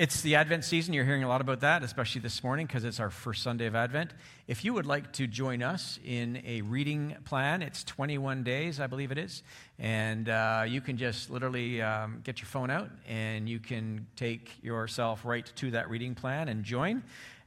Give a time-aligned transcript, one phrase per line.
[0.00, 0.94] it's the Advent season.
[0.94, 3.74] You're hearing a lot about that, especially this morning because it's our first Sunday of
[3.74, 4.14] Advent.
[4.48, 8.86] If you would like to join us in a reading plan, it's 21 days, I
[8.86, 9.42] believe it is.
[9.78, 14.64] And uh, you can just literally um, get your phone out and you can take
[14.64, 17.02] yourself right to that reading plan and join.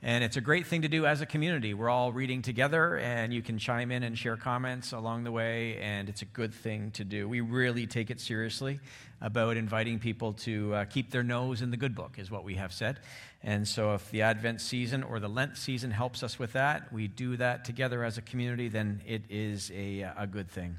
[0.05, 1.73] And it's a great thing to do as a community.
[1.73, 5.77] We're all reading together, and you can chime in and share comments along the way,
[5.77, 7.29] and it's a good thing to do.
[7.29, 8.81] We really take it seriously
[9.21, 12.55] about inviting people to uh, keep their nose in the good book, is what we
[12.55, 12.99] have said.
[13.43, 17.07] And so, if the Advent season or the Lent season helps us with that, we
[17.07, 20.75] do that together as a community, then it is a, a good thing.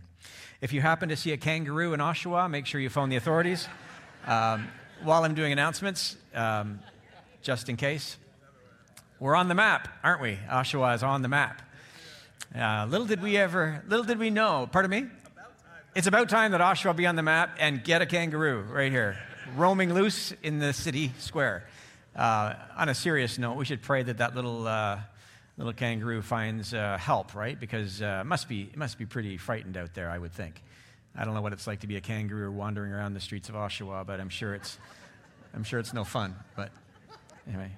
[0.60, 3.68] If you happen to see a kangaroo in Oshawa, make sure you phone the authorities.
[4.26, 4.68] Um,
[5.02, 6.80] while I'm doing announcements, um,
[7.40, 8.18] just in case.
[9.24, 10.38] We're on the map, aren't we?
[10.50, 11.62] Oshawa is on the map.
[12.54, 15.06] Uh, little did we ever, little did we know, pardon me?
[15.94, 19.16] It's about time that Oshawa be on the map and get a kangaroo right here,
[19.56, 21.64] roaming loose in the city square.
[22.14, 25.00] Uh, on a serious note, we should pray that that little, uh,
[25.56, 27.58] little kangaroo finds uh, help, right?
[27.58, 30.62] Because uh, it, must be, it must be pretty frightened out there, I would think.
[31.16, 33.54] I don't know what it's like to be a kangaroo wandering around the streets of
[33.54, 34.76] Oshawa, but I'm sure it's,
[35.54, 36.36] I'm sure it's no fun.
[36.56, 36.72] But
[37.48, 37.70] anyway,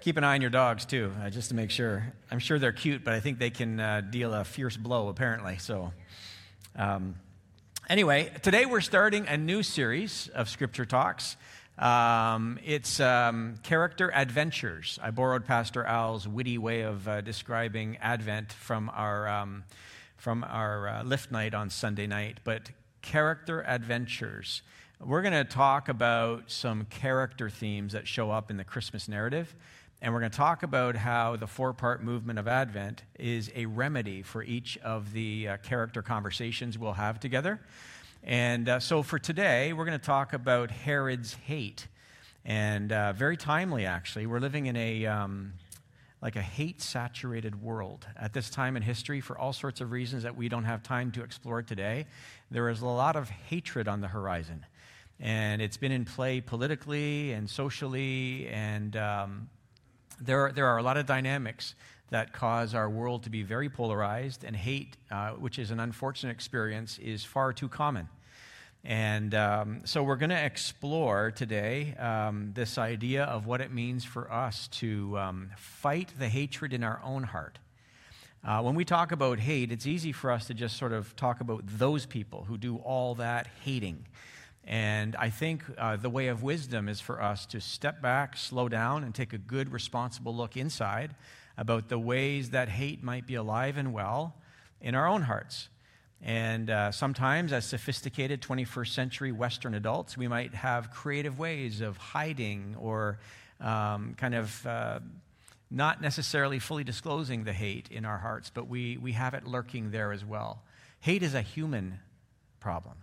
[0.00, 2.12] Keep an eye on your dogs too, uh, just to make sure.
[2.30, 5.58] I'm sure they're cute, but I think they can uh, deal a fierce blow, apparently.
[5.58, 5.92] So,
[6.76, 7.16] um,
[7.88, 11.36] anyway, today we're starting a new series of scripture talks.
[11.78, 15.00] Um, it's um, character adventures.
[15.02, 19.64] I borrowed Pastor Al's witty way of uh, describing Advent from our um,
[20.16, 22.70] from our uh, lift night on Sunday night, but
[23.02, 24.62] character adventures.
[25.04, 29.54] We're going to talk about some character themes that show up in the Christmas narrative.
[30.00, 33.66] And we're going to talk about how the four part movement of Advent is a
[33.66, 37.60] remedy for each of the uh, character conversations we'll have together.
[38.22, 41.88] And uh, so for today, we're going to talk about Herod's hate.
[42.44, 44.26] And uh, very timely, actually.
[44.26, 45.06] We're living in a.
[45.06, 45.54] Um,
[46.20, 50.24] like a hate saturated world at this time in history for all sorts of reasons
[50.24, 52.06] that we don't have time to explore today.
[52.50, 54.66] There is a lot of hatred on the horizon,
[55.20, 59.48] and it's been in play politically and socially, and um,
[60.20, 61.74] there are, there are a lot of dynamics
[62.10, 66.30] that cause our world to be very polarized, and hate, uh, which is an unfortunate
[66.30, 68.08] experience, is far too common.
[68.84, 74.04] And um, so we're going to explore today um, this idea of what it means
[74.04, 77.58] for us to um, fight the hatred in our own heart.
[78.44, 81.40] Uh, when we talk about hate, it's easy for us to just sort of talk
[81.40, 84.06] about those people who do all that hating.
[84.68, 88.68] And I think uh, the way of wisdom is for us to step back, slow
[88.68, 91.14] down, and take a good, responsible look inside
[91.56, 94.36] about the ways that hate might be alive and well
[94.82, 95.70] in our own hearts.
[96.20, 101.96] And uh, sometimes, as sophisticated 21st century Western adults, we might have creative ways of
[101.96, 103.20] hiding or
[103.62, 105.00] um, kind of uh,
[105.70, 109.92] not necessarily fully disclosing the hate in our hearts, but we, we have it lurking
[109.92, 110.60] there as well.
[111.00, 112.00] Hate is a human
[112.60, 112.96] problem.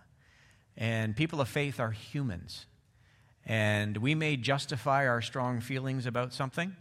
[0.78, 2.66] And people of faith are humans.
[3.46, 6.76] And we may justify our strong feelings about something,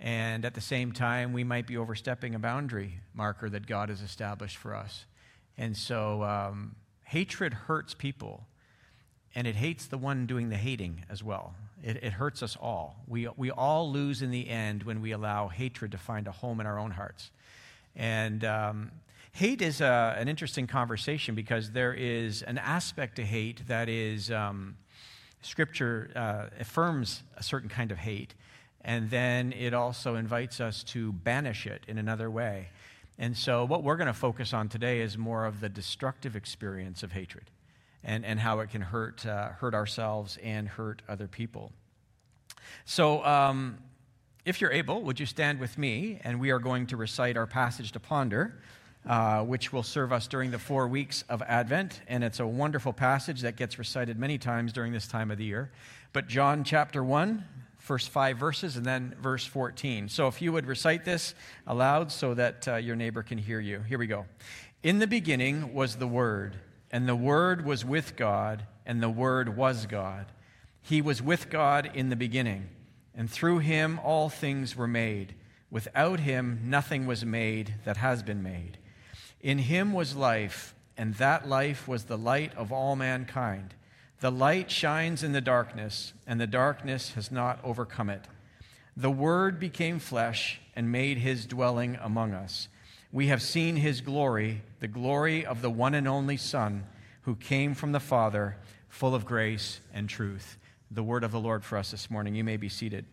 [0.00, 4.02] and at the same time, we might be overstepping a boundary marker that God has
[4.02, 5.04] established for us.
[5.56, 6.74] And so, um,
[7.04, 8.46] hatred hurts people,
[9.36, 11.54] and it hates the one doing the hating as well.
[11.82, 12.96] It, it hurts us all.
[13.06, 16.60] We, we all lose in the end when we allow hatred to find a home
[16.60, 17.30] in our own hearts.
[17.94, 18.90] And um,
[19.34, 23.88] Hate is a, uh, an interesting conversation because there is an aspect to hate that
[23.88, 24.76] is, um,
[25.42, 28.32] Scripture uh, affirms a certain kind of hate,
[28.82, 32.68] and then it also invites us to banish it in another way.
[33.18, 37.02] And so, what we're going to focus on today is more of the destructive experience
[37.02, 37.50] of hatred
[38.04, 41.72] and, and how it can hurt, uh, hurt ourselves and hurt other people.
[42.84, 43.78] So, um,
[44.44, 46.20] if you're able, would you stand with me?
[46.22, 48.60] And we are going to recite our passage to ponder
[49.06, 52.00] uh, which will serve us during the four weeks of Advent.
[52.08, 55.44] And it's a wonderful passage that gets recited many times during this time of the
[55.44, 55.70] year.
[56.12, 57.44] But John chapter 1,
[57.78, 60.08] first five verses, and then verse 14.
[60.08, 61.34] So if you would recite this
[61.66, 63.80] aloud so that uh, your neighbor can hear you.
[63.80, 64.26] Here we go.
[64.82, 66.56] In the beginning was the Word,
[66.90, 70.26] and the Word was with God, and the Word was God.
[70.80, 72.68] He was with God in the beginning,
[73.14, 75.34] and through him all things were made.
[75.70, 78.78] Without him, nothing was made that has been made.
[79.44, 83.74] In him was life, and that life was the light of all mankind.
[84.20, 88.26] The light shines in the darkness, and the darkness has not overcome it.
[88.96, 92.68] The Word became flesh and made his dwelling among us.
[93.12, 96.84] We have seen his glory, the glory of the one and only Son,
[97.22, 98.56] who came from the Father,
[98.88, 100.56] full of grace and truth.
[100.90, 102.34] the word of the Lord for us this morning.
[102.34, 103.04] You may be seated.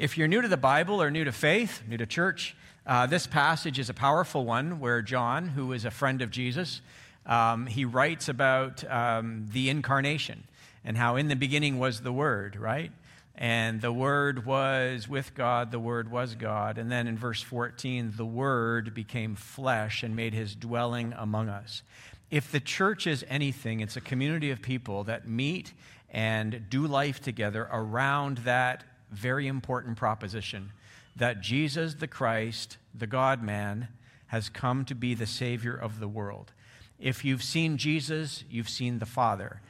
[0.00, 2.56] If you're new to the Bible or new to faith, new to church,
[2.86, 6.80] uh, this passage is a powerful one where John, who is a friend of Jesus,
[7.26, 10.44] um, he writes about um, the incarnation
[10.86, 12.92] and how in the beginning was the Word, right?
[13.34, 16.78] And the Word was with God, the Word was God.
[16.78, 21.82] And then in verse 14, the Word became flesh and made his dwelling among us.
[22.30, 25.74] If the church is anything, it's a community of people that meet
[26.08, 30.72] and do life together around that very important proposition
[31.16, 33.88] that Jesus the Christ, the God man,
[34.28, 36.52] has come to be the Savior of the world.
[36.98, 39.60] If you've seen Jesus, you've seen the Father.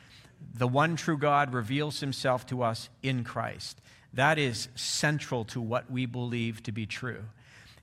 [0.54, 3.81] The one true God reveals himself to us in Christ.
[4.12, 7.25] That is central to what we believe to be true.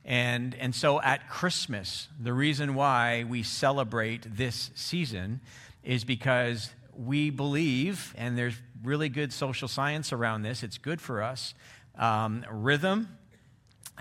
[0.04, 5.42] And, and so at Christmas, the reason why we celebrate this season
[5.84, 11.22] is because we believe, and there's really good social science around this, it's good for
[11.22, 11.54] us,
[11.98, 13.08] um, rhythm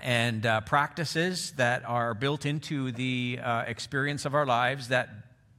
[0.03, 5.09] and uh, practices that are built into the uh, experience of our lives that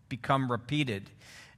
[0.09, 1.11] become repeated.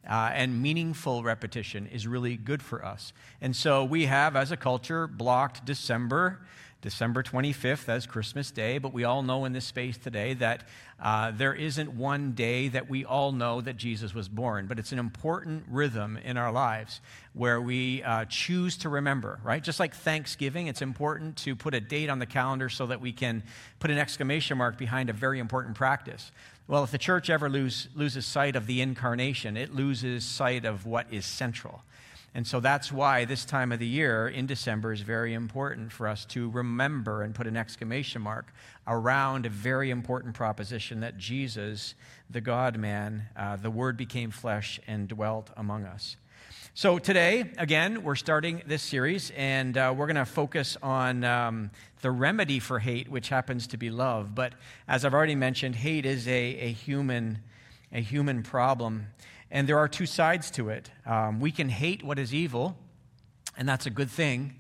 [0.09, 3.13] Uh, and meaningful repetition is really good for us.
[3.43, 6.41] And so we have, as a culture, blocked December
[6.83, 10.65] December 25th as Christmas Day, but we all know in this space today that
[10.99, 14.93] uh, there isn't one day that we all know that Jesus was born, but it's
[14.93, 17.01] an important rhythm in our lives
[17.35, 19.63] where we uh, choose to remember, right?
[19.63, 23.13] Just like Thanksgiving, it's important to put a date on the calendar so that we
[23.13, 23.43] can
[23.79, 26.33] put an exclamation mark behind a very important practice.
[26.67, 30.87] Well, if the church ever lose, loses sight of the incarnation, it loses sight of
[30.87, 31.83] what is central.
[32.35, 36.07] And so that's why this time of the year in December is very important for
[36.07, 38.53] us to remember and put an exclamation mark
[38.87, 41.95] around a very important proposition that Jesus,
[42.29, 46.17] the God man, uh, the Word became flesh and dwelt among us.
[46.73, 51.73] So today, again, we're starting this series, and uh, we're going to focus on um,
[52.01, 54.37] the remedy for hate, which happens to be love.
[54.37, 54.53] But
[54.87, 57.41] as I've already mentioned, hate is a, a human
[57.93, 59.09] a human problem.
[59.51, 60.91] And there are two sides to it.
[61.05, 62.77] Um, we can hate what is evil,
[63.57, 64.55] and that's a good thing.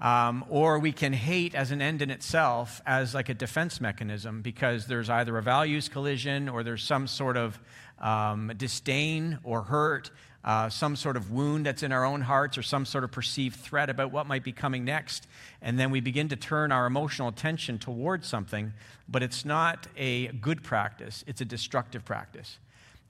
[0.00, 4.42] Um, or we can hate as an end in itself as like a defense mechanism
[4.42, 7.58] because there's either a values collision or there's some sort of
[8.00, 10.12] um, disdain or hurt,
[10.44, 13.56] uh, some sort of wound that's in our own hearts or some sort of perceived
[13.56, 15.26] threat about what might be coming next.
[15.60, 18.72] And then we begin to turn our emotional attention towards something,
[19.08, 22.58] but it's not a good practice, it's a destructive practice.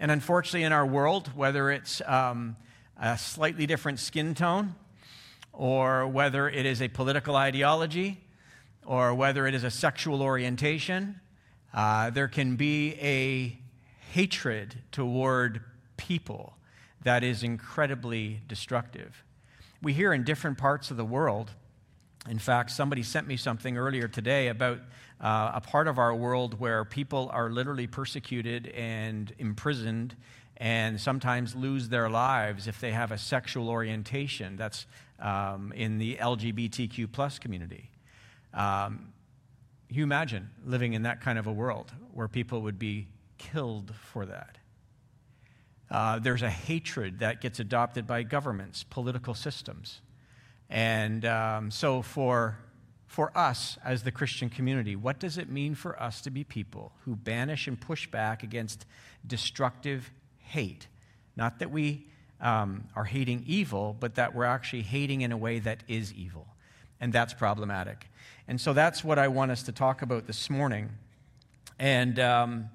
[0.00, 2.57] And unfortunately, in our world, whether it's um,
[3.00, 4.75] a slightly different skin tone,
[5.52, 8.21] or whether it is a political ideology,
[8.87, 11.21] or whether it is a sexual orientation,
[11.75, 13.59] uh, there can be a
[14.12, 15.61] hatred toward
[15.97, 16.55] people
[17.02, 19.25] that is incredibly destructive.
[19.83, 21.50] We hear in different parts of the world,
[22.28, 24.80] in fact, somebody sent me something earlier today about
[25.20, 30.14] uh, a part of our world where people are literally persecuted and imprisoned
[30.58, 34.87] and sometimes lose their lives if they have a sexual orientation that's
[35.20, 37.90] um, in the LGBTQ plus community.
[38.54, 39.12] Um,
[39.88, 43.08] you imagine living in that kind of a world where people would be
[43.38, 44.58] killed for that.
[45.90, 50.00] Uh, there's a hatred that gets adopted by governments, political systems.
[50.68, 52.58] And um, so, for
[53.08, 54.94] for us as the Christian community?
[54.94, 58.84] What does it mean for us to be people who banish and push back against
[59.26, 60.87] destructive hate?
[61.34, 62.06] Not that we
[62.40, 66.46] um, are hating evil, but that we're actually hating in a way that is evil.
[67.00, 68.06] And that's problematic.
[68.46, 70.90] And so that's what I want us to talk about this morning.
[71.78, 72.68] And um,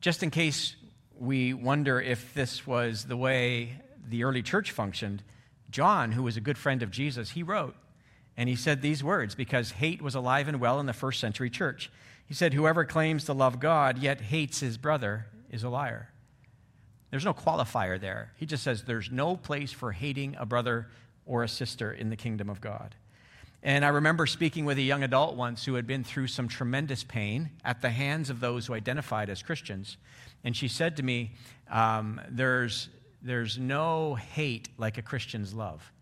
[0.00, 0.74] just in case
[1.18, 5.22] we wonder if this was the way the early church functioned,
[5.76, 7.76] John, who was a good friend of Jesus, he wrote,
[8.34, 11.50] and he said these words because hate was alive and well in the first century
[11.50, 11.92] church.
[12.24, 16.08] He said, Whoever claims to love God yet hates his brother is a liar.
[17.10, 18.32] There's no qualifier there.
[18.38, 20.88] He just says there's no place for hating a brother
[21.26, 22.94] or a sister in the kingdom of God.
[23.62, 27.04] And I remember speaking with a young adult once who had been through some tremendous
[27.04, 29.98] pain at the hands of those who identified as Christians.
[30.42, 31.32] And she said to me,
[31.70, 32.88] um, there's,
[33.22, 35.92] there's no hate like a Christian's love.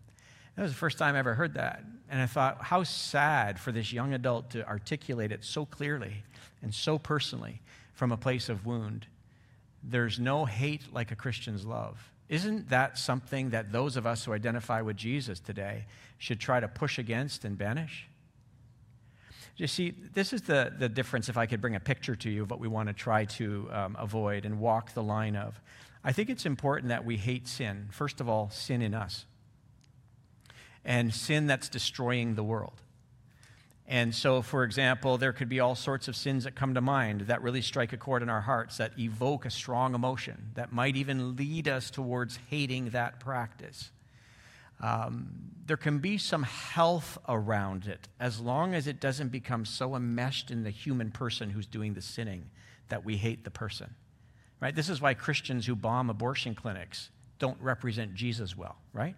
[0.55, 1.83] That was the first time I ever heard that.
[2.09, 6.23] And I thought, how sad for this young adult to articulate it so clearly
[6.61, 7.61] and so personally
[7.93, 9.07] from a place of wound.
[9.83, 12.11] There's no hate like a Christian's love.
[12.29, 15.85] Isn't that something that those of us who identify with Jesus today
[16.17, 18.07] should try to push against and banish?
[19.57, 22.43] You see, this is the, the difference, if I could bring a picture to you
[22.43, 25.59] of what we want to try to um, avoid and walk the line of.
[26.05, 27.87] I think it's important that we hate sin.
[27.91, 29.25] First of all, sin in us.
[30.85, 32.81] and sin that's destroying the world.
[33.87, 37.21] And so, for example, there could be all sorts of sins that come to mind
[37.21, 40.95] that really strike a chord in our hearts, that evoke a strong emotion, that might
[40.95, 43.91] even lead us towards hating that practice.
[44.81, 45.27] Um,
[45.65, 50.51] there can be some health around it as long as it doesn't become so enmeshed
[50.51, 52.49] in the human person who's doing the sinning
[52.89, 53.95] that we hate the person.
[54.65, 54.75] Right?
[54.75, 59.15] This is why Christians who bomb abortion clinics don't represent Jesus well, right?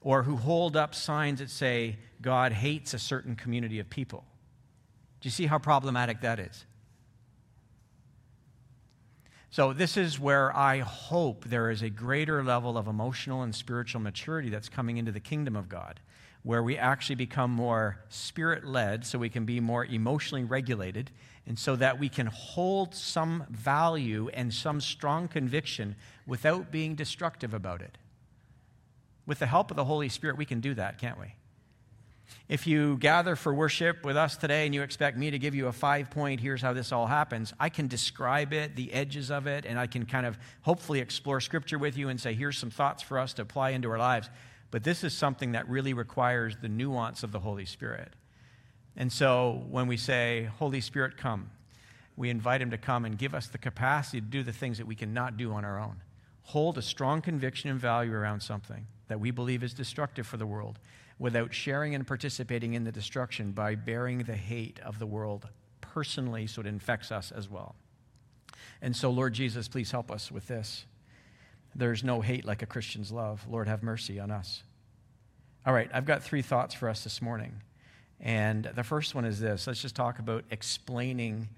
[0.00, 4.24] or who hold up signs that say God hates a certain community of people.
[5.20, 6.64] Do you see how problematic that is?
[9.50, 14.00] So, this is where I hope there is a greater level of emotional and spiritual
[14.00, 16.00] maturity that's coming into the kingdom of God,
[16.42, 21.10] where we actually become more spirit led so we can be more emotionally regulated,
[21.48, 27.54] and so that we can hold some value and some strong conviction without being destructive
[27.54, 27.96] about it.
[29.26, 31.34] With the help of the Holy Spirit, we can do that, can't we?
[32.50, 35.68] If you gather for worship with us today and you expect me to give you
[35.68, 39.46] a five point, here's how this all happens, I can describe it, the edges of
[39.46, 42.70] it, and I can kind of hopefully explore scripture with you and say, here's some
[42.70, 44.28] thoughts for us to apply into our lives.
[44.70, 48.12] But this is something that really requires the nuance of the Holy Spirit.
[48.98, 51.50] And so when we say, Holy Spirit, come,
[52.16, 54.88] we invite him to come and give us the capacity to do the things that
[54.88, 56.02] we cannot do on our own.
[56.42, 60.46] Hold a strong conviction and value around something that we believe is destructive for the
[60.46, 60.80] world
[61.16, 65.46] without sharing and participating in the destruction by bearing the hate of the world
[65.80, 67.76] personally so it infects us as well.
[68.82, 70.86] And so, Lord Jesus, please help us with this.
[71.72, 73.46] There's no hate like a Christian's love.
[73.48, 74.64] Lord, have mercy on us.
[75.64, 77.60] All right, I've got three thoughts for us this morning.
[78.20, 81.48] And the first one is this let's just talk about explaining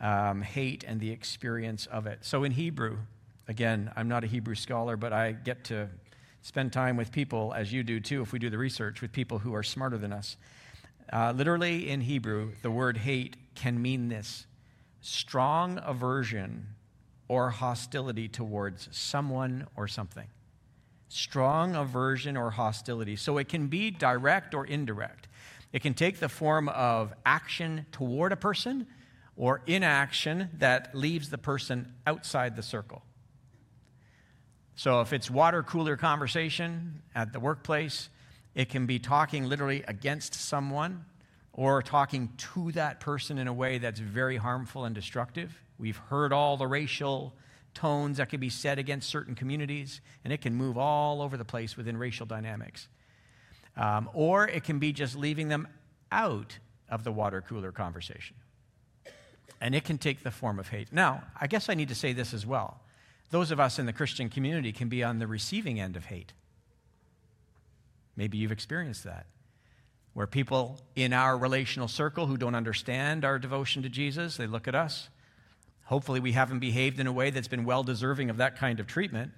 [0.00, 2.20] um, hate and the experience of it.
[2.22, 2.98] So, in Hebrew,
[3.46, 5.88] again, I'm not a Hebrew scholar, but I get to
[6.42, 9.38] spend time with people, as you do too, if we do the research, with people
[9.38, 10.36] who are smarter than us.
[11.12, 14.46] Uh, literally in Hebrew, the word hate can mean this
[15.00, 16.66] strong aversion
[17.28, 20.26] or hostility towards someone or something.
[21.08, 23.16] Strong aversion or hostility.
[23.16, 25.27] So it can be direct or indirect.
[25.72, 28.86] It can take the form of action toward a person
[29.36, 33.02] or inaction that leaves the person outside the circle.
[34.74, 38.08] So if it's water cooler conversation at the workplace,
[38.54, 41.04] it can be talking literally against someone
[41.52, 45.60] or talking to that person in a way that's very harmful and destructive.
[45.78, 47.34] We've heard all the racial
[47.74, 51.44] tones that can be said against certain communities, and it can move all over the
[51.44, 52.88] place within racial dynamics.
[53.78, 55.68] Um, or it can be just leaving them
[56.10, 56.58] out
[56.90, 58.36] of the water cooler conversation.
[59.60, 60.92] And it can take the form of hate.
[60.92, 62.80] Now, I guess I need to say this as well
[63.30, 66.32] those of us in the Christian community can be on the receiving end of hate.
[68.16, 69.26] Maybe you've experienced that,
[70.14, 74.66] where people in our relational circle who don't understand our devotion to Jesus, they look
[74.66, 75.10] at us.
[75.84, 78.86] Hopefully, we haven't behaved in a way that's been well deserving of that kind of
[78.86, 79.32] treatment.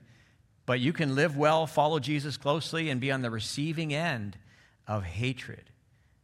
[0.71, 4.39] But you can live well, follow Jesus closely, and be on the receiving end
[4.87, 5.65] of hatred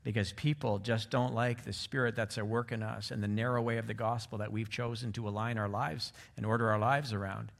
[0.05, 3.61] because people just don't like the spirit that's at work in us and the narrow
[3.61, 7.13] way of the gospel that we've chosen to align our lives and order our lives
[7.13, 7.51] around.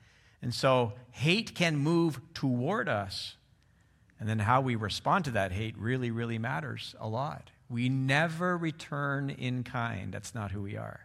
[0.41, 3.35] And so hate can move toward us.
[4.21, 7.51] And then how we respond to that hate really, really matters a lot.
[7.69, 10.13] We never return in kind.
[10.13, 11.01] That's not who we are.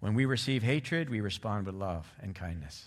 [0.00, 2.86] When we receive hatred, we respond with love and kindness.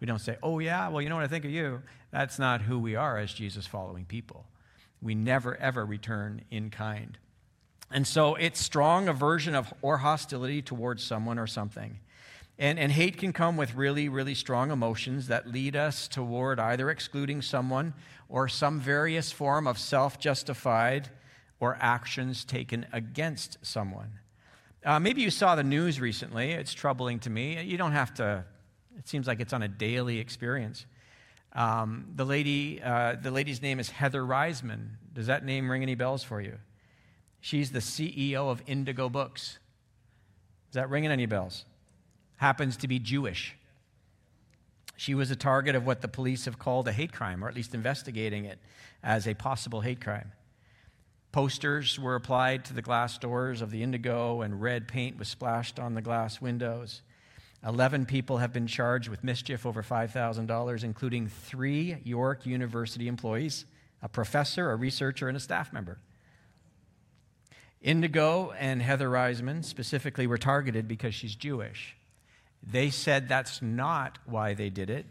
[0.00, 1.82] We don't say, oh, yeah, well, you know what I think of you.
[2.10, 4.46] That's not who we are as Jesus following people
[5.04, 7.18] we never, ever return in kind.
[7.90, 12.00] And so it's strong aversion of or hostility towards someone or something.
[12.58, 16.88] And, and hate can come with really, really strong emotions that lead us toward either
[16.88, 17.94] excluding someone
[18.28, 21.10] or some various form of self justified
[21.60, 24.18] or actions taken against someone.
[24.84, 26.52] Uh, maybe you saw the news recently.
[26.52, 27.62] It's troubling to me.
[27.62, 28.44] You don't have to,
[28.98, 30.86] it seems like it's on a daily experience.
[31.52, 34.88] Um, the, lady, uh, the lady's name is Heather Reisman.
[35.12, 36.58] Does that name ring any bells for you?
[37.40, 39.58] She's the CEO of Indigo Books.
[40.70, 41.64] Is that ringing any bells?
[42.38, 43.56] Happens to be Jewish.
[44.96, 47.54] She was a target of what the police have called a hate crime, or at
[47.54, 48.58] least investigating it
[49.02, 50.32] as a possible hate crime.
[51.32, 55.78] Posters were applied to the glass doors of the Indigo, and red paint was splashed
[55.78, 57.02] on the glass windows.
[57.66, 63.64] 11 people have been charged with mischief over $5,000, including three York University employees,
[64.02, 65.98] a professor, a researcher, and a staff member.
[67.80, 71.96] Indigo and Heather Reisman specifically were targeted because she's Jewish.
[72.62, 75.06] They said that's not why they did it.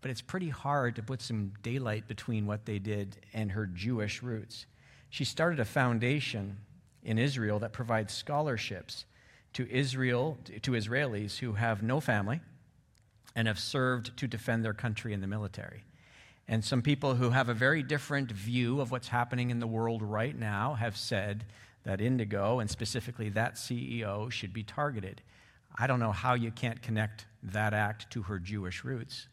[0.00, 4.22] but it's pretty hard to put some daylight between what they did and her Jewish
[4.22, 4.66] roots.
[5.08, 6.58] She started a foundation
[7.02, 9.06] in Israel that provides scholarships
[9.54, 12.40] to Israel to Israelis who have no family
[13.34, 15.84] and have served to defend their country in the military.
[16.46, 20.02] And some people who have a very different view of what's happening in the world
[20.02, 21.44] right now have said
[21.84, 25.22] that Indigo, and specifically that CEO, should be targeted.
[25.76, 29.28] I don't know how you can't connect that act to her Jewish roots.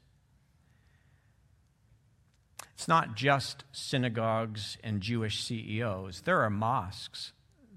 [2.74, 7.32] It's not just synagogues and Jewish CEOs, there are mosques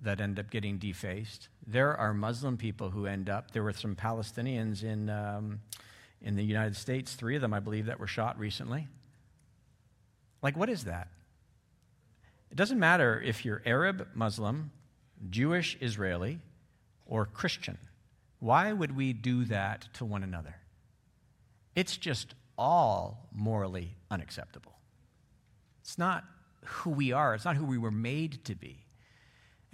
[0.04, 1.48] that end up getting defaced.
[1.66, 5.60] There are Muslim people who end up, there were some Palestinians in, um,
[6.22, 8.86] in the United States, three of them, I believe, that were shot recently.
[10.42, 11.08] Like, what is that?
[12.50, 14.70] It doesn't matter if you're Arab, Muslim,
[15.30, 16.38] Jewish, Israeli,
[17.06, 17.78] or Christian.
[18.38, 20.56] Why would we do that to one another?
[21.74, 24.72] It's just all morally unacceptable.
[25.80, 26.24] It's not
[26.64, 28.83] who we are, it's not who we were made to be.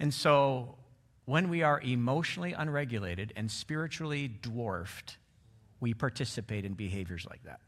[0.01, 0.77] And so,
[1.25, 5.17] when we are emotionally unregulated and spiritually dwarfed,
[5.79, 7.59] we participate in behaviors like that.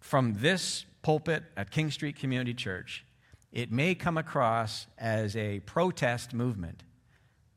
[0.00, 3.06] From this pulpit at King Street Community Church,
[3.50, 6.82] it may come across as a protest movement,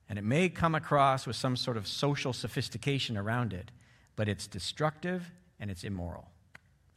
[0.08, 3.69] and it may come across with some sort of social sophistication around it,
[4.15, 6.30] but it's destructive and it's immoral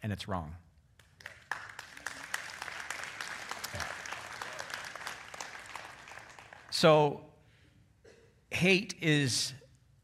[0.05, 0.55] and it's wrong.
[6.85, 7.23] So,
[8.51, 9.55] hate is,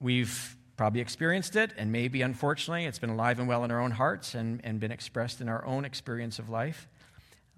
[0.00, 3.90] we've probably experienced it, and maybe unfortunately it's been alive and well in our own
[3.90, 6.88] hearts and, and been expressed in our own experience of life.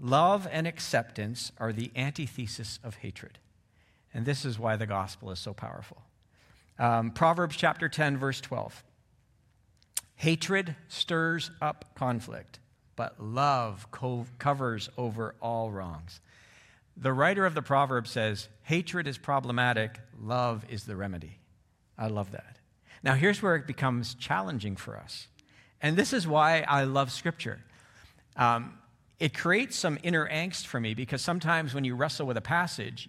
[0.00, 3.38] Love and acceptance are the antithesis of hatred.
[4.12, 6.02] And this is why the gospel is so powerful.
[6.80, 8.82] Um, Proverbs chapter 10, verse 12.
[10.16, 12.58] Hatred stirs up conflict,
[12.96, 16.20] but love co- covers over all wrongs.
[16.96, 21.38] The writer of the proverb says, Hatred is problematic, love is the remedy.
[21.98, 22.58] I love that.
[23.02, 25.28] Now, here's where it becomes challenging for us.
[25.80, 27.60] And this is why I love Scripture.
[28.36, 28.78] Um,
[29.18, 33.08] it creates some inner angst for me because sometimes when you wrestle with a passage,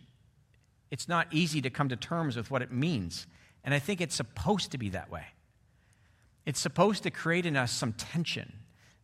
[0.91, 3.27] it's not easy to come to terms with what it means.
[3.63, 5.25] And I think it's supposed to be that way.
[6.45, 8.53] It's supposed to create in us some tension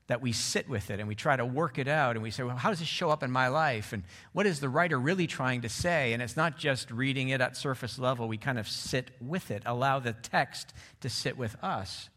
[0.09, 2.41] that we sit with it and we try to work it out and we say,
[2.41, 3.93] well, how does this show up in my life?
[3.93, 6.13] And what is the writer really trying to say?
[6.13, 9.61] And it's not just reading it at surface level, we kind of sit with it,
[9.67, 12.09] allow the text to sit with us.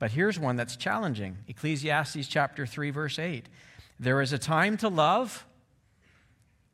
[0.00, 3.48] But here's one that's challenging Ecclesiastes chapter 3, verse 8.
[4.00, 5.46] There is a time to love,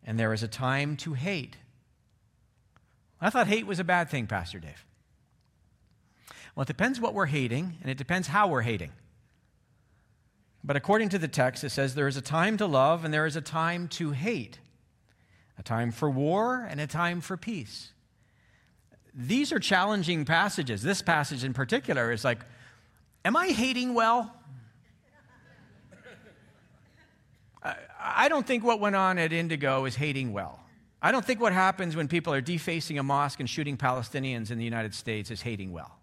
[0.03, 1.59] and there is a time to hate.
[3.21, 4.87] I thought hate was a bad thing, Pastor Dave.
[6.57, 8.93] Well, it depends what we're hating, and it depends how we're hating.
[10.65, 13.27] But according to the text, it says there is a time to love and there
[13.27, 14.61] is a time to hate,
[15.59, 17.93] a time for war and a time for peace.
[19.15, 20.83] These are challenging passages.
[20.83, 22.45] This passage in particular is like,
[23.25, 24.35] Am I hating well?
[28.05, 30.59] I don't think what went on at Indigo is hating well.
[31.01, 34.59] I don't think what happens when people are defacing a mosque and shooting Palestinians in
[34.59, 35.99] the United States is hating well.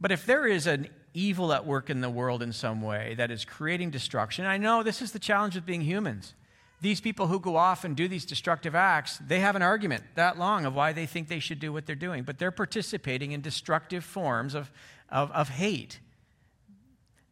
[0.00, 3.30] But if there is an evil at work in the world in some way that
[3.30, 6.34] is creating destruction, I know this is the challenge with being humans.
[6.82, 10.38] These people who go off and do these destructive acts, they have an argument that
[10.38, 13.40] long of why they think they should do what they're doing, but they're participating in
[13.40, 14.70] destructive forms of,
[15.08, 16.00] of, of hate.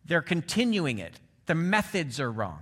[0.07, 1.21] They're continuing it.
[1.45, 2.61] The methods are wrong.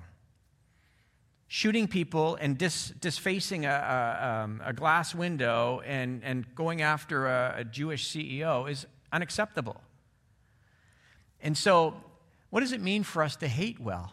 [1.46, 7.26] Shooting people and dis, disfacing a, a, um, a, glass window and, and going after
[7.26, 9.80] a, a Jewish CEO is unacceptable.
[11.42, 11.94] And so,
[12.50, 14.12] what does it mean for us to hate well?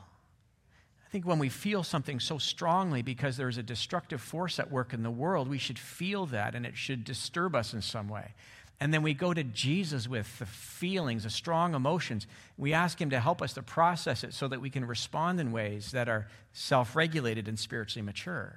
[1.06, 4.94] I think when we feel something so strongly because there's a destructive force at work
[4.94, 8.34] in the world, we should feel that and it should disturb us in some way.
[8.80, 12.28] And then we go to Jesus with the feelings, the strong emotions.
[12.58, 15.52] We ask Him to help us to process it so that we can respond in
[15.52, 18.56] ways that are self regulated and spiritually mature.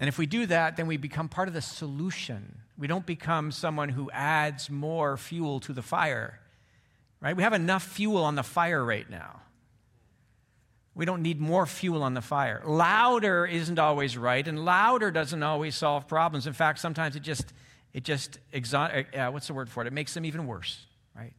[0.00, 2.58] And if we do that, then we become part of the solution.
[2.76, 6.40] We don't become someone who adds more fuel to the fire,
[7.20, 7.36] right?
[7.36, 9.40] We have enough fuel on the fire right now.
[10.94, 12.62] We don't need more fuel on the fire.
[12.66, 16.46] Louder isn't always right, and louder doesn't always solve problems.
[16.46, 17.52] In fact, sometimes it just
[17.92, 19.86] it just, exo- uh, what's the word for it?
[19.86, 21.32] It makes them even worse, right?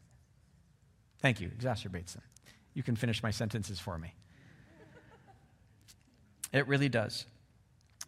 [1.22, 2.24] Thank you, exacerbates them.
[2.74, 4.14] You can finish my sentences for me.
[6.52, 7.26] It really does.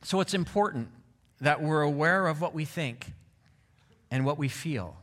[0.03, 0.89] So it's important
[1.41, 3.13] that we're aware of what we think
[4.09, 4.97] and what we feel.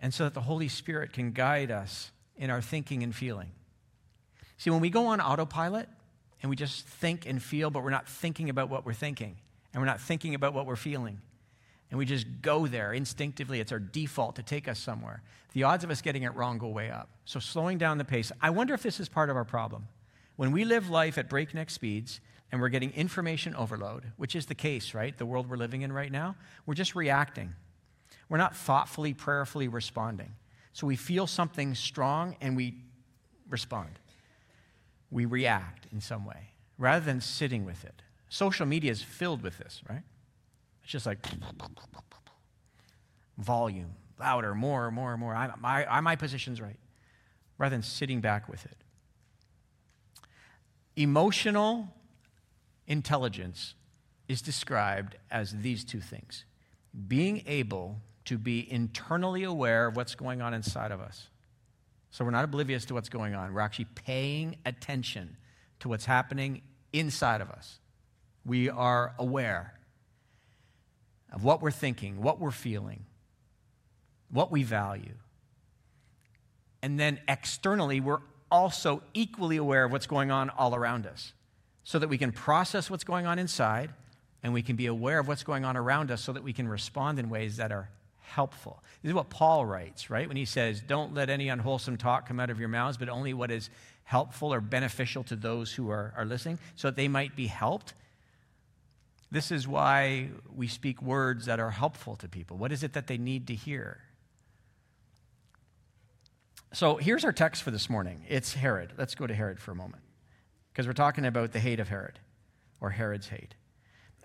[0.00, 3.50] And so that the Holy Spirit can guide us in our thinking and feeling.
[4.56, 5.88] See, when we go on autopilot
[6.42, 9.36] and we just think and feel, but we're not thinking about what we're thinking,
[9.72, 11.20] and we're not thinking about what we're feeling,
[11.90, 15.84] and we just go there instinctively, it's our default to take us somewhere, the odds
[15.84, 17.08] of us getting it wrong go way up.
[17.24, 19.88] So, slowing down the pace, I wonder if this is part of our problem.
[20.36, 22.20] When we live life at breakneck speeds
[22.52, 25.16] and we're getting information overload, which is the case, right?
[25.16, 27.54] The world we're living in right now, we're just reacting.
[28.28, 30.34] We're not thoughtfully, prayerfully responding.
[30.72, 32.74] So we feel something strong and we
[33.48, 33.98] respond.
[35.10, 38.02] We react in some way rather than sitting with it.
[38.28, 40.02] Social media is filled with this, right?
[40.82, 41.18] It's just like
[43.38, 45.34] volume, louder, more, more, more.
[45.34, 46.78] I, my, my position's right,
[47.56, 48.76] rather than sitting back with it.
[50.96, 51.88] Emotional
[52.86, 53.74] intelligence
[54.28, 56.44] is described as these two things
[57.06, 61.28] being able to be internally aware of what's going on inside of us.
[62.10, 65.36] So we're not oblivious to what's going on, we're actually paying attention
[65.80, 66.60] to what's happening
[66.92, 67.78] inside of us.
[68.44, 69.72] We are aware
[71.32, 73.06] of what we're thinking, what we're feeling,
[74.30, 75.14] what we value.
[76.82, 81.32] And then externally, we're also equally aware of what's going on all around us
[81.82, 83.90] so that we can process what's going on inside
[84.42, 86.68] and we can be aware of what's going on around us so that we can
[86.68, 87.88] respond in ways that are
[88.28, 88.82] helpful.
[89.02, 90.28] This is what Paul writes, right?
[90.28, 93.34] When he says, Don't let any unwholesome talk come out of your mouths, but only
[93.34, 93.70] what is
[94.04, 97.94] helpful or beneficial to those who are, are listening, so that they might be helped.
[99.30, 102.56] This is why we speak words that are helpful to people.
[102.56, 103.98] What is it that they need to hear?
[106.72, 108.24] So here's our text for this morning.
[108.28, 108.92] It's Herod.
[108.96, 110.02] Let's go to Herod for a moment,
[110.72, 112.18] because we're talking about the hate of Herod,
[112.80, 113.54] or Herod's hate.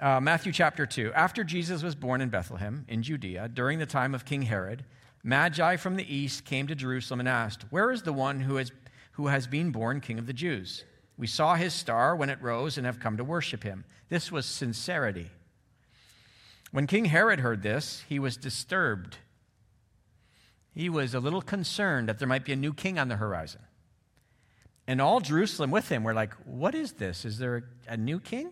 [0.01, 1.13] Uh, Matthew chapter 2.
[1.13, 4.83] After Jesus was born in Bethlehem, in Judea, during the time of King Herod,
[5.23, 8.71] Magi from the east came to Jerusalem and asked, Where is the one who has,
[9.13, 10.83] who has been born king of the Jews?
[11.15, 13.85] We saw his star when it rose and have come to worship him.
[14.09, 15.29] This was sincerity.
[16.71, 19.17] When King Herod heard this, he was disturbed.
[20.73, 23.61] He was a little concerned that there might be a new king on the horizon.
[24.87, 27.25] And all Jerusalem with him were like, What is this?
[27.25, 28.51] Is there a new king?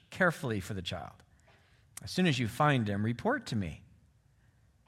[0.11, 1.23] carefully for the child.
[2.03, 3.81] As soon as you find him, report to me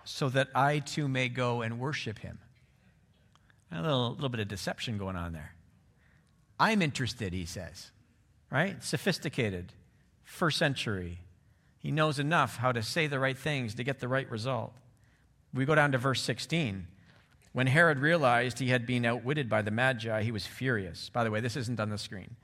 [0.04, 2.40] so that I too may go and worship him.
[3.72, 5.56] A little, little bit of deception going on there.
[6.60, 7.92] I'm interested, he says,
[8.52, 8.84] right?
[8.84, 9.74] Sophisticated,
[10.24, 11.20] first century.
[11.80, 14.74] He knows enough how to say the right things to get the right result.
[15.54, 16.88] We go down to verse 16.
[17.52, 21.10] When Herod realized he had been outwitted by the Magi, he was furious.
[21.10, 22.36] By the way, this isn't on the screen.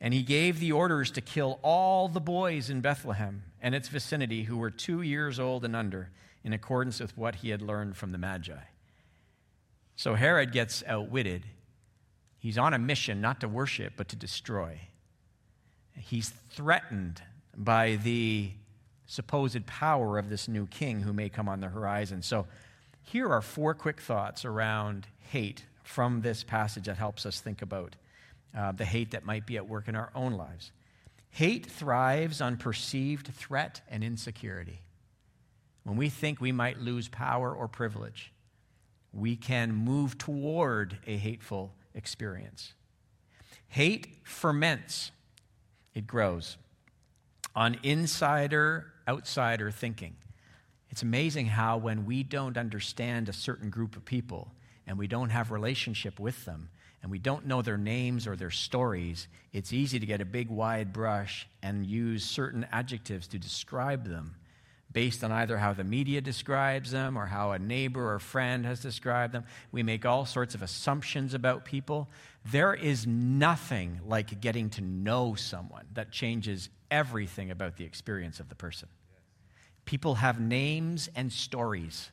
[0.00, 4.44] And he gave the orders to kill all the boys in Bethlehem and its vicinity
[4.44, 6.10] who were two years old and under,
[6.44, 8.52] in accordance with what he had learned from the Magi.
[9.96, 11.44] So Herod gets outwitted.
[12.38, 14.78] He's on a mission not to worship, but to destroy.
[15.96, 17.20] He's threatened
[17.56, 18.52] by the
[19.06, 22.22] supposed power of this new king who may come on the horizon.
[22.22, 22.46] So
[23.02, 27.96] here are four quick thoughts around hate from this passage that helps us think about
[28.56, 30.72] uh, the hate that might be at work in our own lives.
[31.30, 34.80] Hate thrives on perceived threat and insecurity.
[35.84, 38.32] When we think we might lose power or privilege,
[39.12, 42.74] we can move toward a hateful experience.
[43.68, 45.10] Hate ferments,
[45.94, 46.56] it grows
[47.54, 50.14] on insider outsider thinking.
[50.90, 54.52] It's amazing how, when we don't understand a certain group of people
[54.86, 56.70] and we don't have relationship with them,
[57.02, 60.50] and we don't know their names or their stories, it's easy to get a big
[60.50, 64.34] wide brush and use certain adjectives to describe them
[64.90, 68.80] based on either how the media describes them or how a neighbor or friend has
[68.80, 69.44] described them.
[69.70, 72.08] We make all sorts of assumptions about people.
[72.50, 78.48] There is nothing like getting to know someone that changes everything about the experience of
[78.48, 78.88] the person.
[79.84, 82.10] People have names and stories.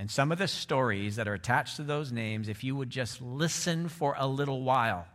[0.00, 3.20] And some of the stories that are attached to those names, if you would just
[3.20, 5.06] listen for a little while,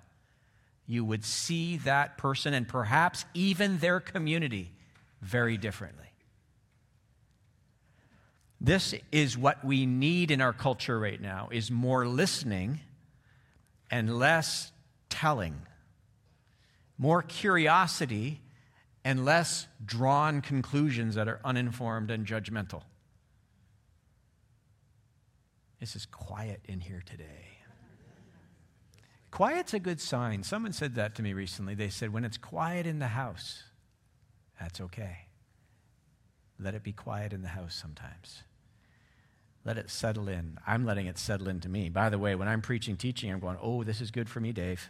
[0.86, 4.72] you would see that person and perhaps even their community
[5.24, 6.06] very differently.
[8.62, 12.80] This is what we need in our culture right now is more listening
[13.90, 14.72] and less
[15.10, 15.64] telling.
[17.00, 18.40] More curiosity
[19.04, 22.84] and less drawn conclusions that are uninformed and judgmental.
[25.80, 27.60] This is quiet in here today.
[29.32, 30.44] Quiet's a good sign.
[30.44, 31.76] Someone said that to me recently.
[31.76, 33.64] They said, when it's quiet in the house,
[34.60, 35.28] that's okay.
[36.58, 38.44] Let it be quiet in the house sometimes.
[39.66, 40.58] Let it settle in.
[40.66, 41.90] I'm letting it settle into me.
[41.90, 44.54] By the way, when I'm preaching, teaching, I'm going, oh, this is good for me,
[44.54, 44.90] Dave.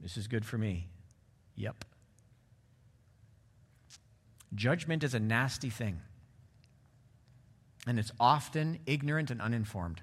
[0.00, 0.88] This is good for me.
[1.56, 1.84] Yep.
[4.54, 6.00] Judgment is a nasty thing,
[7.86, 10.00] and it's often ignorant and uninformed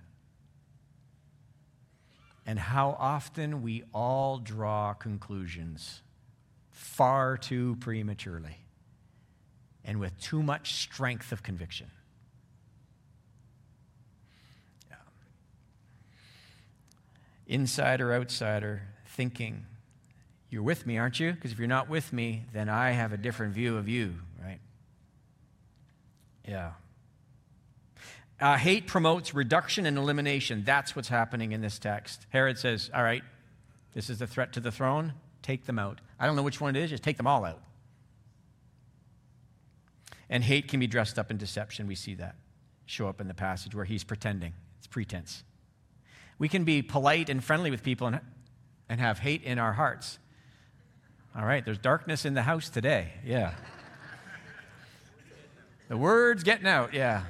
[2.48, 6.02] and how often we all draw conclusions
[6.72, 8.58] far too prematurely
[9.84, 11.92] and with too much strength of conviction.
[17.50, 19.66] Insider, outsider, thinking.
[20.50, 21.32] You're with me, aren't you?
[21.32, 24.60] Because if you're not with me, then I have a different view of you, right?
[26.46, 26.72] Yeah.
[28.40, 30.64] Uh, hate promotes reduction and elimination.
[30.64, 32.28] That's what's happening in this text.
[32.30, 33.24] Herod says, All right,
[33.94, 35.14] this is the threat to the throne.
[35.42, 36.02] Take them out.
[36.20, 37.62] I don't know which one it is, just take them all out.
[40.30, 41.88] And hate can be dressed up in deception.
[41.88, 42.36] We see that
[42.86, 45.44] show up in the passage where he's pretending, it's pretense.
[46.40, 48.20] We can be polite and friendly with people and,
[48.88, 50.20] and have hate in our hearts.
[51.36, 53.14] All right, there's darkness in the house today.
[53.26, 53.54] Yeah.
[55.90, 56.94] the word's getting out.
[56.94, 57.24] Yeah.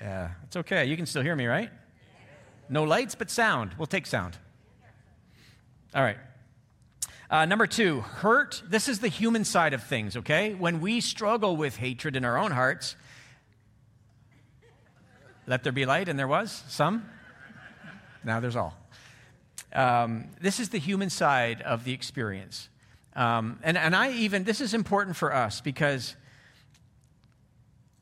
[0.00, 0.86] Yeah, it's okay.
[0.86, 1.70] You can still hear me, right?
[2.68, 3.74] No lights, but sound.
[3.76, 4.38] We'll take sound.
[5.94, 6.16] All right.
[7.28, 8.62] Uh, number two, hurt.
[8.66, 10.54] This is the human side of things, okay?
[10.54, 12.96] When we struggle with hatred in our own hearts,
[15.46, 17.08] let there be light, and there was some.
[18.24, 18.76] Now there's all.
[19.72, 22.68] Um, this is the human side of the experience.
[23.14, 26.16] Um, and, and I even, this is important for us because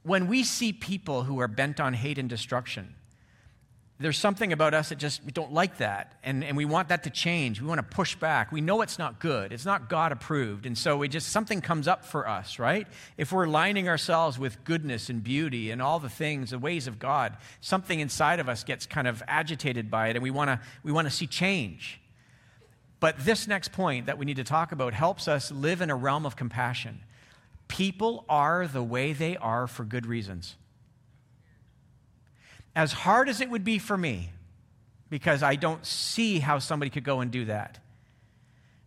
[0.09, 2.94] when we see people who are bent on hate and destruction,
[4.01, 6.12] there's something about us that just we don't like that.
[6.23, 7.61] And, and we want that to change.
[7.61, 8.53] We want to push back.
[8.53, 9.53] We know it's not good.
[9.53, 10.66] It's not god approved.
[10.66, 12.87] And so we just something comes up for us right?
[13.16, 16.99] If we're lining ourselves with goodness and beauty and all the things the ways of
[16.99, 20.61] god something inside of us gets kind of agitated by it and we want to
[20.85, 22.01] we want to see change.
[23.01, 25.97] But this next point that we need to talk about helps us live in a
[25.97, 27.01] realm of compassion
[27.69, 30.57] People are the way they are for good reasons.
[32.75, 34.31] As hard as it would be for me,
[35.11, 37.79] because I don't see how somebody could go and do that,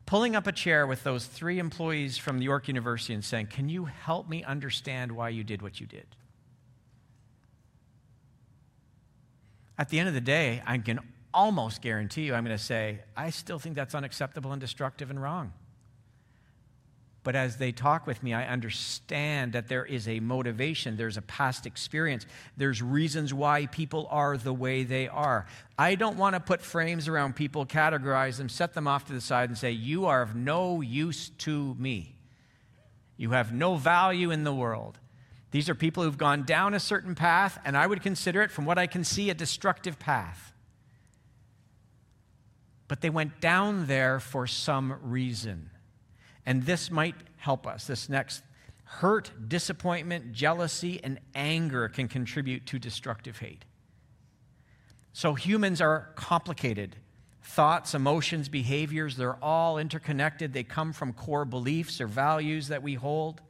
[0.05, 3.69] pulling up a chair with those three employees from the York University and saying, Can
[3.69, 6.07] you help me understand why you did what you did?
[9.77, 10.99] At the end of the day, I can
[11.33, 15.21] almost guarantee you I'm going to say, I still think that's unacceptable and destructive and
[15.21, 15.53] wrong.
[17.23, 21.21] But as they talk with me, I understand that there is a motivation, there's a
[21.21, 22.25] past experience,
[22.57, 25.45] there's reasons why people are the way they are.
[25.77, 29.21] I don't want to put frames around people, categorize them, set them off to the
[29.21, 32.15] side, and say, You are of no use to me.
[33.17, 34.97] You have no value in the world.
[35.51, 38.65] These are people who've gone down a certain path, and I would consider it, from
[38.65, 40.53] what I can see, a destructive path.
[42.87, 45.70] But they went down there for some reason.
[46.45, 47.87] And this might help us.
[47.87, 48.43] This next
[48.83, 53.63] hurt, disappointment, jealousy, and anger can contribute to destructive hate.
[55.13, 56.97] So humans are complicated.
[57.41, 60.53] Thoughts, emotions, behaviors, they're all interconnected.
[60.53, 63.41] They come from core beliefs or values that we hold.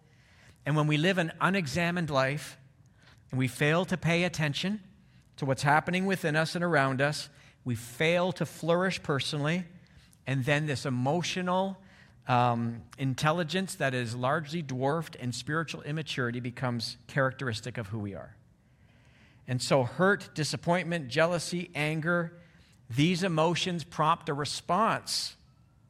[0.66, 2.58] And when we live an unexamined life
[3.32, 4.82] and we fail to pay attention
[5.38, 7.30] to what's happening within us and around us,
[7.66, 9.66] we fail to flourish personally.
[10.28, 11.78] And then this emotional,
[12.28, 18.36] um, intelligence that is largely dwarfed and spiritual immaturity becomes characteristic of who we are.
[19.48, 22.34] And so, hurt, disappointment, jealousy, anger,
[22.90, 25.36] these emotions prompt a response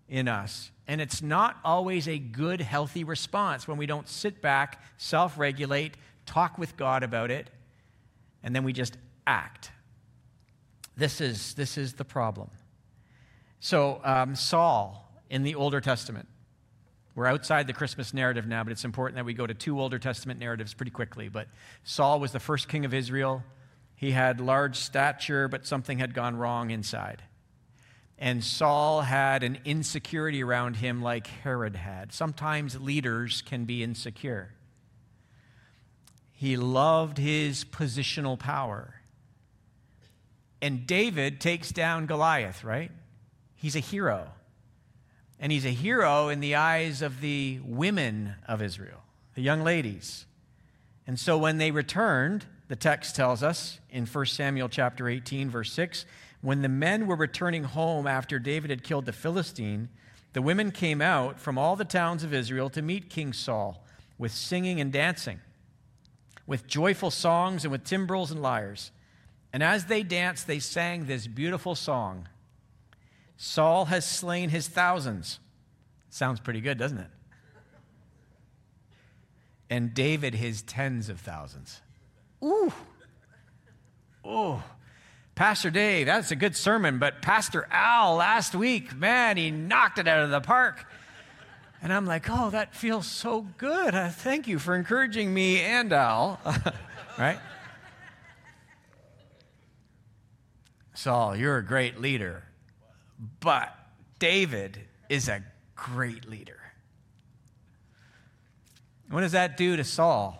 [0.07, 0.71] in us.
[0.87, 5.95] And it's not always a good, healthy response when we don't sit back, self regulate,
[6.25, 7.49] talk with God about it,
[8.43, 9.71] and then we just act.
[10.97, 12.49] This is, this is the problem.
[13.59, 15.00] So, um, Saul
[15.31, 16.27] in the Older Testament,
[17.15, 19.97] we're outside the Christmas narrative now, but it's important that we go to two Older
[19.97, 21.29] Testament narratives pretty quickly.
[21.29, 21.47] But
[21.83, 23.43] Saul was the first king of Israel.
[23.95, 27.23] He had large stature, but something had gone wrong inside.
[28.19, 32.11] And Saul had an insecurity around him like Herod had.
[32.11, 34.53] Sometimes leaders can be insecure.
[36.33, 38.95] He loved his positional power.
[40.61, 42.91] And David takes down Goliath, right?
[43.55, 44.29] He's a hero.
[45.41, 49.01] And he's a hero in the eyes of the women of Israel,
[49.33, 50.27] the young ladies.
[51.07, 55.73] And so when they returned, the text tells us in 1 Samuel chapter 18 verse
[55.73, 56.05] 6,
[56.41, 59.89] when the men were returning home after David had killed the Philistine,
[60.33, 63.83] the women came out from all the towns of Israel to meet King Saul
[64.17, 65.39] with singing and dancing,
[66.45, 68.91] with joyful songs and with timbrels and lyres.
[69.51, 72.27] And as they danced, they sang this beautiful song
[73.43, 75.39] Saul has slain his thousands.
[76.11, 77.09] Sounds pretty good, doesn't it?
[79.67, 81.81] And David his tens of thousands.
[82.43, 82.71] Ooh.
[84.23, 84.63] Oh.
[85.33, 90.07] Pastor Dave, that's a good sermon, but Pastor Al last week, man, he knocked it
[90.07, 90.85] out of the park.
[91.81, 93.95] And I'm like, oh, that feels so good.
[93.95, 96.39] Uh, thank you for encouraging me and Al.
[97.17, 97.39] right?
[100.93, 102.43] Saul, you're a great leader.
[103.39, 103.75] But
[104.17, 104.79] David
[105.09, 105.43] is a
[105.75, 106.57] great leader.
[109.09, 110.37] What does that do to Saul?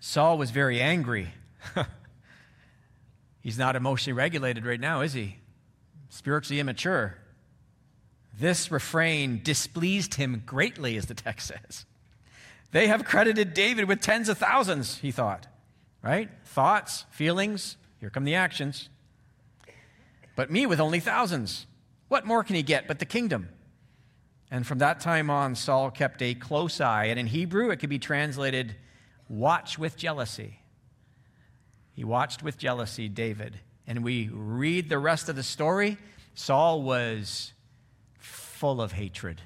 [0.00, 1.32] Saul was very angry.
[3.40, 5.38] He's not emotionally regulated right now, is he?
[6.10, 7.18] Spiritually immature.
[8.38, 11.86] This refrain displeased him greatly, as the text says.
[12.72, 15.46] They have credited David with tens of thousands, he thought.
[16.02, 16.28] Right?
[16.44, 18.90] Thoughts, feelings, here come the actions
[20.36, 21.66] but me with only thousands.
[22.08, 23.48] What more can he get but the kingdom?
[24.50, 27.90] And from that time on, Saul kept a close eye, and in Hebrew it could
[27.90, 28.76] be translated
[29.28, 30.60] watch with jealousy.
[31.92, 33.58] He watched with jealousy David.
[33.86, 35.98] And we read the rest of the story.
[36.34, 37.52] Saul was
[38.18, 39.40] full of hatred,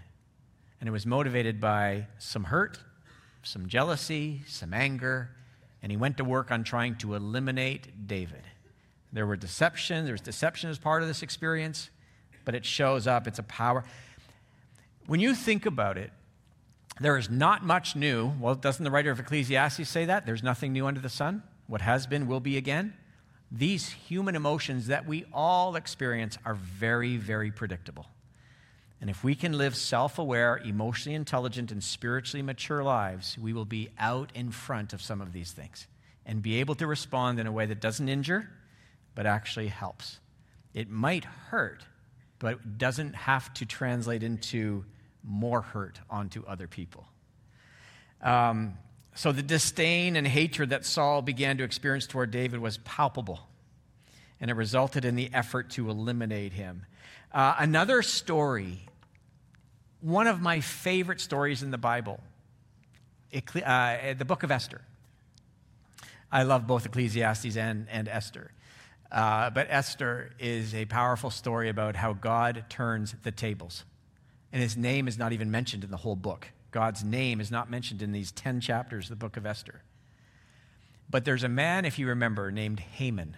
[0.80, 2.78] and it was motivated by some hurt,
[3.42, 5.30] some jealousy, some anger,
[5.82, 8.42] and he went to work on trying to eliminate David.
[9.12, 10.04] There were deception.
[10.04, 11.90] There's deception as part of this experience,
[12.44, 13.26] but it shows up.
[13.26, 13.84] It's a power.
[15.06, 16.12] When you think about it,
[17.00, 18.32] there is not much new.
[18.40, 20.26] Well, doesn't the writer of Ecclesiastes say that?
[20.26, 21.42] There's nothing new under the sun.
[21.66, 22.94] What has been will be again.
[23.50, 28.06] These human emotions that we all experience are very, very predictable.
[29.00, 33.64] And if we can live self aware, emotionally intelligent, and spiritually mature lives, we will
[33.64, 35.86] be out in front of some of these things
[36.26, 38.50] and be able to respond in a way that doesn't injure,
[39.18, 40.20] but actually helps.
[40.74, 41.84] It might hurt,
[42.38, 44.84] but doesn't have to translate into
[45.24, 47.04] more hurt onto other people.
[48.22, 48.78] Um,
[49.16, 53.40] so the disdain and hatred that Saul began to experience toward David was palpable,
[54.40, 56.86] and it resulted in the effort to eliminate him.
[57.32, 58.78] Uh, another story,
[60.00, 62.20] one of my favorite stories in the Bible,
[63.34, 64.80] uh, the book of Esther.
[66.30, 68.52] I love both Ecclesiastes and, and Esther.
[69.10, 73.84] Uh, but Esther is a powerful story about how God turns the tables.
[74.52, 76.48] And his name is not even mentioned in the whole book.
[76.70, 79.82] God's name is not mentioned in these 10 chapters of the book of Esther.
[81.08, 83.36] But there's a man, if you remember, named Haman.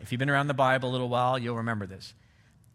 [0.00, 2.14] If you've been around the Bible a little while, you'll remember this.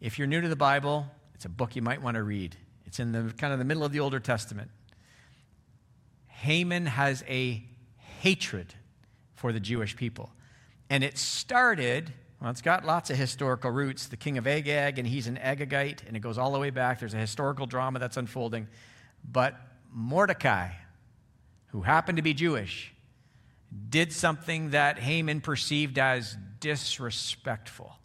[0.01, 2.57] If you're new to the Bible, it's a book you might want to read.
[2.85, 4.69] It's in the kind of the middle of the Older Testament.
[6.27, 7.63] Haman has a
[8.19, 8.73] hatred
[9.33, 10.29] for the Jewish people.
[10.89, 12.11] And it started
[12.43, 14.07] well, it's got lots of historical roots.
[14.07, 16.99] The king of Agag, and he's an Agagite, and it goes all the way back.
[16.99, 18.67] There's a historical drama that's unfolding.
[19.23, 19.55] But
[19.93, 20.71] Mordecai,
[21.67, 22.93] who happened to be Jewish,
[23.89, 27.95] did something that Haman perceived as disrespectful.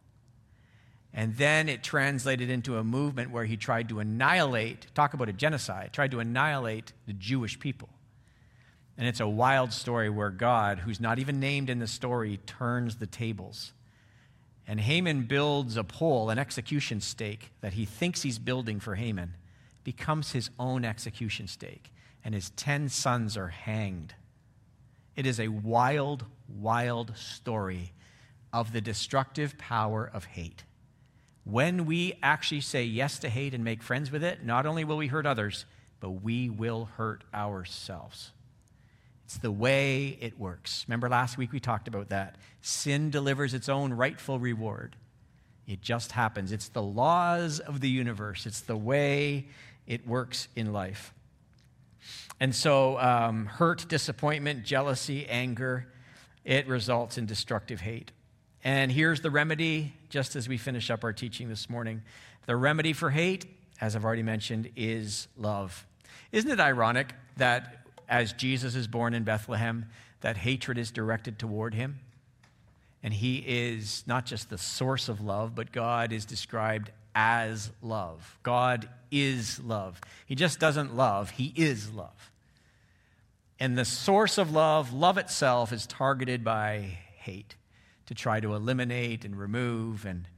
[1.13, 5.33] And then it translated into a movement where he tried to annihilate, talk about a
[5.33, 7.89] genocide, tried to annihilate the Jewish people.
[8.97, 12.99] And it's a wild story where God, who's not even named in the story, turns
[12.99, 13.73] the tables
[14.69, 19.35] and Haman builds a pole, an execution stake that he thinks he's building for Haman,
[19.83, 21.91] becomes his own execution stake,
[22.23, 24.15] and his 10 sons are hanged.
[25.17, 27.93] It is a wild, wild story
[28.53, 30.65] of the destructive power of hate.
[31.45, 34.99] When we actually say yes to hate and make friends with it, not only will
[34.99, 35.65] we hurt others,
[35.99, 38.33] but we will hurt ourselves.
[39.29, 40.87] It's the way it works.
[40.89, 42.37] Remember last week we talked about that.
[42.63, 44.97] Sin delivers its own rightful reward.
[45.67, 46.51] It just happens.
[46.51, 49.49] It's the laws of the universe, it's the way
[49.87, 51.13] it works in life.
[52.41, 55.93] And so, um, hurt, disappointment, jealousy, anger,
[56.47, 58.13] it results in destructive hate.
[58.65, 62.01] And here's the remedy, just as we finish up our teaching this morning.
[62.47, 63.45] The remedy for hate,
[63.79, 65.87] as I've already mentioned, is love.
[66.33, 67.75] Isn't it ironic that
[68.09, 69.87] as Jesus is born in Bethlehem,
[70.21, 72.01] that hatred is directed toward him.
[73.03, 78.39] And he is not just the source of love, but God is described as love.
[78.43, 80.01] God is love.
[80.27, 82.31] He just doesn't love, he is love.
[83.61, 87.57] And the source of love, love itself, is targeted by hate
[88.07, 90.07] to try to eliminate and remove.
[90.07, 90.29] And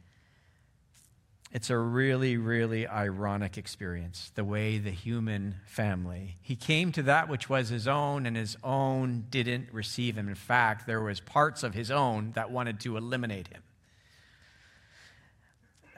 [1.53, 6.37] it's a really, really ironic experience, the way the human family.
[6.41, 10.29] He came to that which was his own, and his own didn't receive him.
[10.29, 13.63] In fact, there was parts of his own that wanted to eliminate him.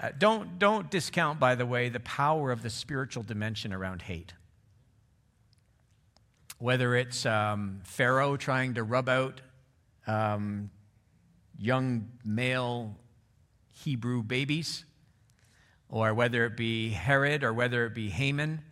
[0.01, 4.33] Uh, don't, don't discount, by the way, the power of the spiritual dimension around hate
[6.63, 9.41] whether it's um, Pharaoh trying to rub out
[10.07, 10.71] um,
[11.59, 12.97] young male
[13.83, 14.85] Hebrew babies,
[15.93, 18.63] or whether it be Herod or whether it be Haman.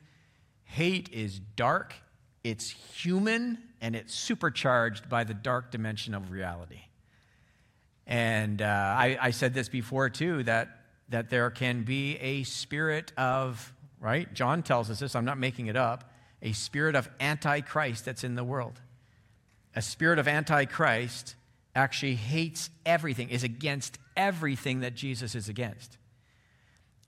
[0.64, 1.94] Hate is dark,
[2.42, 6.80] it's human, and it's supercharged by the dark dimension of reality.
[8.06, 10.68] And uh, I, I said this before too that,
[11.10, 14.32] that there can be a spirit of, right?
[14.32, 16.10] John tells us this, I'm not making it up
[16.42, 18.80] a spirit of antichrist that's in the world.
[19.76, 21.34] A spirit of antichrist
[21.74, 25.98] actually hates everything, is against everything that Jesus is against.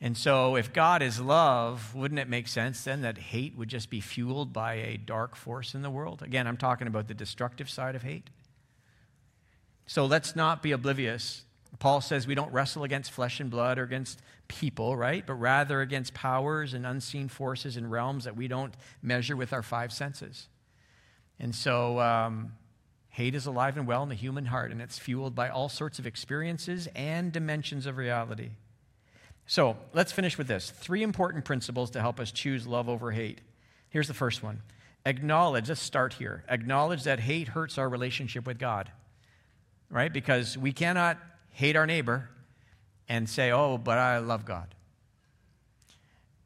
[0.05, 3.88] And so, if God is love, wouldn't it make sense then that hate would just
[3.88, 6.22] be fueled by a dark force in the world?
[6.22, 8.28] Again, I'm talking about the destructive side of hate.
[9.86, 11.44] So, let's not be oblivious.
[11.78, 15.24] Paul says we don't wrestle against flesh and blood or against people, right?
[15.24, 19.62] But rather against powers and unseen forces and realms that we don't measure with our
[19.62, 20.48] five senses.
[21.38, 22.55] And so, um,
[23.09, 26.00] hate is alive and well in the human heart, and it's fueled by all sorts
[26.00, 28.50] of experiences and dimensions of reality.
[29.53, 33.42] So, let's finish with this three important principles to help us choose love over hate.
[33.90, 34.62] Here's the first one
[35.05, 36.42] acknowledge, let's start here.
[36.48, 38.90] Acknowledge that hate hurts our relationship with God,
[39.90, 40.11] right?
[40.11, 41.18] Because we cannot
[41.50, 42.30] hate our neighbor
[43.11, 44.74] and say, oh, but I love God.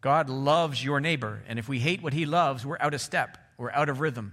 [0.01, 3.39] God loves your neighbor, and if we hate what he loves, we're out of step,
[3.57, 4.33] we're out of rhythm.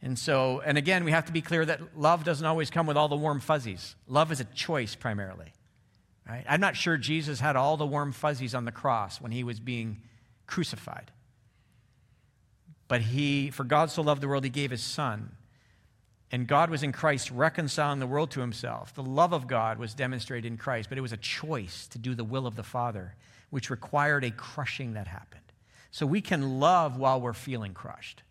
[0.00, 2.96] And so, and again, we have to be clear that love doesn't always come with
[2.96, 3.94] all the warm fuzzies.
[4.08, 5.52] Love is a choice primarily.
[6.28, 6.44] Right?
[6.48, 9.60] I'm not sure Jesus had all the warm fuzzies on the cross when he was
[9.60, 10.00] being
[10.46, 11.10] crucified.
[12.88, 15.36] But he, for God so loved the world, he gave his son
[16.34, 18.92] and God was in Christ reconciling the world to himself.
[18.92, 22.12] The love of God was demonstrated in Christ, but it was a choice to do
[22.16, 23.14] the will of the Father,
[23.50, 25.44] which required a crushing that happened.
[25.92, 28.24] So we can love while we're feeling crushed.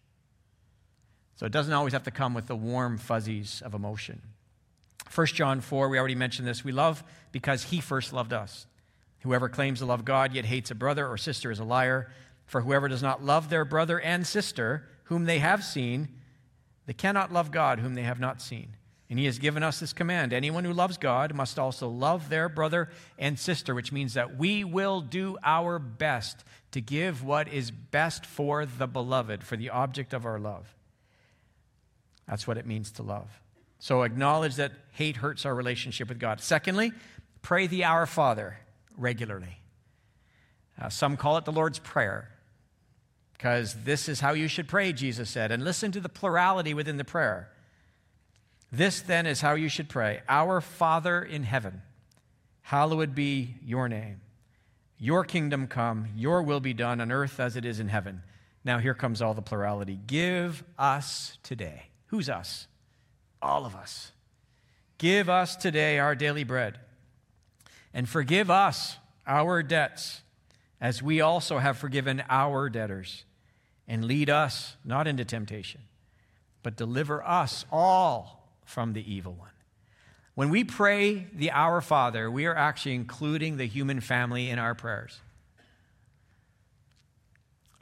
[1.37, 4.21] So it doesn't always have to come with the warm fuzzies of emotion.
[5.13, 6.63] 1 John 4, we already mentioned this.
[6.63, 8.65] We love because he first loved us.
[9.19, 12.11] Whoever claims to love God yet hates a brother or sister is a liar.
[12.45, 16.09] For whoever does not love their brother and sister, whom they have seen,
[16.85, 18.75] they cannot love God whom they have not seen.
[19.09, 22.49] And he has given us this command anyone who loves God must also love their
[22.49, 22.89] brother
[23.19, 28.25] and sister, which means that we will do our best to give what is best
[28.25, 30.75] for the beloved, for the object of our love.
[32.27, 33.42] That's what it means to love.
[33.83, 36.39] So acknowledge that hate hurts our relationship with God.
[36.39, 36.93] Secondly,
[37.41, 38.59] pray the Our Father
[38.95, 39.57] regularly.
[40.81, 42.29] Uh, some call it the Lord's Prayer
[43.33, 45.51] because this is how you should pray, Jesus said.
[45.51, 47.49] And listen to the plurality within the prayer.
[48.71, 51.81] This then is how you should pray Our Father in heaven,
[52.61, 54.21] hallowed be your name.
[54.97, 58.23] Your kingdom come, your will be done on earth as it is in heaven.
[58.63, 59.99] Now here comes all the plurality.
[60.07, 61.87] Give us today.
[62.05, 62.67] Who's us?
[63.43, 64.11] All of us.
[64.97, 66.79] Give us today our daily bread.
[67.93, 70.21] And forgive us our debts
[70.79, 73.25] as we also have forgiven our debtors
[73.87, 75.81] and lead us not into temptation,
[76.63, 79.49] but deliver us all from the evil one.
[80.35, 84.73] When we pray the Our Father, we are actually including the human family in our
[84.73, 85.19] prayers.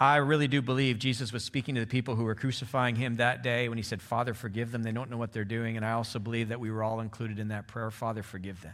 [0.01, 3.43] I really do believe Jesus was speaking to the people who were crucifying him that
[3.43, 4.81] day when he said, Father, forgive them.
[4.81, 5.77] They don't know what they're doing.
[5.77, 8.73] And I also believe that we were all included in that prayer Father, forgive them.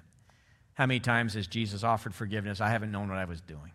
[0.75, 2.61] How many times has Jesus offered forgiveness?
[2.61, 3.73] I haven't known what I was doing.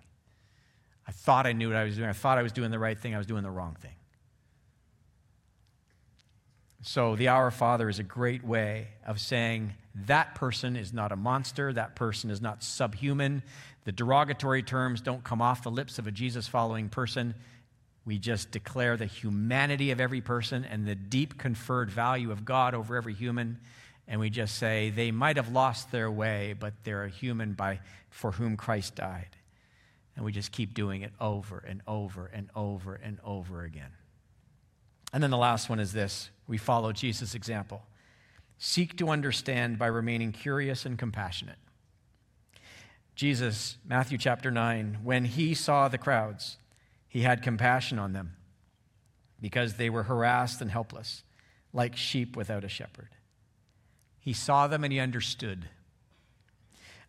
[1.06, 2.08] I thought I knew what I was doing.
[2.08, 3.14] I thought I was doing the right thing.
[3.14, 3.96] I was doing the wrong thing.
[6.80, 9.74] So, the Our Father is a great way of saying
[10.06, 13.42] that person is not a monster, that person is not subhuman.
[13.84, 17.34] The derogatory terms don't come off the lips of a Jesus following person.
[18.04, 22.74] We just declare the humanity of every person and the deep conferred value of God
[22.74, 23.58] over every human.
[24.08, 27.80] And we just say they might have lost their way, but they're a human by,
[28.10, 29.28] for whom Christ died.
[30.16, 33.92] And we just keep doing it over and over and over and over again.
[35.12, 37.82] And then the last one is this we follow Jesus' example.
[38.58, 41.56] Seek to understand by remaining curious and compassionate.
[43.14, 46.56] Jesus, Matthew chapter 9, when he saw the crowds,
[47.08, 48.36] he had compassion on them
[49.40, 51.22] because they were harassed and helpless,
[51.72, 53.10] like sheep without a shepherd.
[54.18, 55.68] He saw them and he understood.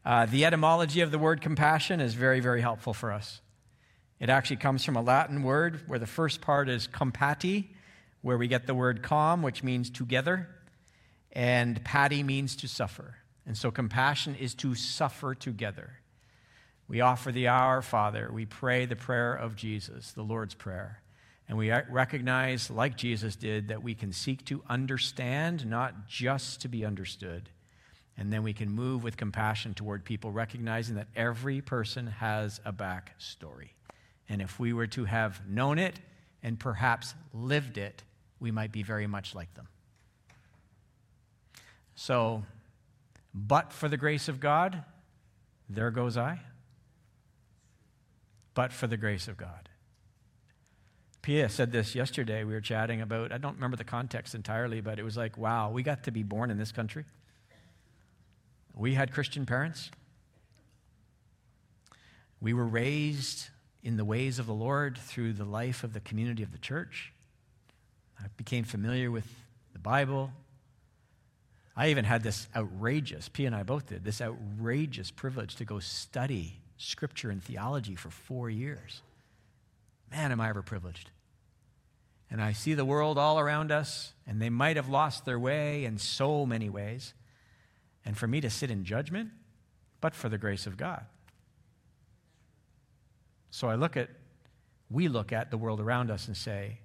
[0.03, 3.39] Uh, the etymology of the word compassion is very, very helpful for us.
[4.19, 7.69] It actually comes from a Latin word where the first part is compati,
[8.21, 10.49] where we get the word com, which means together,
[11.31, 13.15] and pati means to suffer.
[13.45, 15.99] And so compassion is to suffer together.
[16.87, 18.29] We offer the Our Father.
[18.31, 21.01] We pray the prayer of Jesus, the Lord's Prayer.
[21.47, 26.67] And we recognize, like Jesus did, that we can seek to understand, not just to
[26.67, 27.49] be understood.
[28.17, 32.71] And then we can move with compassion toward people, recognizing that every person has a
[32.71, 33.73] back story.
[34.29, 35.99] And if we were to have known it
[36.43, 38.03] and perhaps lived it,
[38.39, 39.67] we might be very much like them.
[41.95, 42.43] So,
[43.33, 44.83] but for the grace of God,
[45.69, 46.39] there goes I.
[48.53, 49.69] But for the grace of God.
[51.23, 52.43] Pia said this yesterday.
[52.43, 55.71] We were chatting about, I don't remember the context entirely, but it was like, wow,
[55.71, 57.05] we got to be born in this country.
[58.75, 59.89] We had Christian parents.
[62.41, 63.47] We were raised
[63.83, 67.13] in the ways of the Lord through the life of the community of the church.
[68.19, 69.27] I became familiar with
[69.71, 70.31] the Bible.
[71.75, 75.79] I even had this outrageous, P and I both did, this outrageous privilege to go
[75.79, 79.01] study scripture and theology for four years.
[80.11, 81.09] Man, am I ever privileged.
[82.29, 85.85] And I see the world all around us, and they might have lost their way
[85.85, 87.13] in so many ways.
[88.05, 89.29] And for me to sit in judgment,
[90.01, 91.05] but for the grace of God.
[93.49, 94.09] So I look at,
[94.89, 96.79] we look at the world around us and say,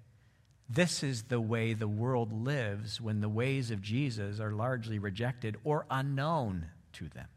[0.68, 5.56] this is the way the world lives when the ways of Jesus are largely rejected
[5.64, 7.28] or unknown to them.